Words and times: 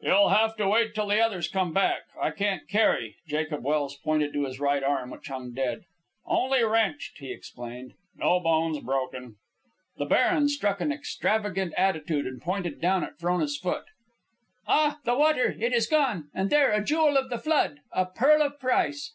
"You'll 0.00 0.30
have 0.30 0.56
to 0.56 0.66
wait 0.68 0.94
till 0.94 1.08
the 1.08 1.20
others 1.20 1.46
come 1.46 1.74
back. 1.74 2.04
I 2.18 2.30
can't 2.30 2.66
carry." 2.70 3.16
Jacob 3.26 3.62
Welse 3.62 3.96
pointed 3.96 4.32
to 4.32 4.46
his 4.46 4.58
right 4.58 4.82
arm, 4.82 5.10
which 5.10 5.28
hung 5.28 5.52
dead. 5.52 5.82
"Only 6.24 6.62
wrenched," 6.64 7.18
he 7.18 7.30
explained. 7.30 7.92
"No 8.16 8.40
bones 8.40 8.78
broken." 8.78 9.36
The 9.98 10.06
baron 10.06 10.48
struck 10.48 10.80
an 10.80 10.90
extravagant 10.90 11.74
attitude 11.76 12.24
and 12.26 12.40
pointed 12.40 12.80
down 12.80 13.04
at 13.04 13.18
Frona's 13.18 13.58
foot. 13.58 13.84
"Ah! 14.66 15.00
the 15.04 15.14
water, 15.14 15.54
it 15.60 15.74
is 15.74 15.86
gone, 15.86 16.30
and 16.32 16.48
there, 16.48 16.72
a 16.72 16.82
jewel 16.82 17.18
of 17.18 17.28
the 17.28 17.36
flood, 17.36 17.80
a 17.92 18.06
pearl 18.06 18.40
of 18.40 18.58
price!" 18.58 19.12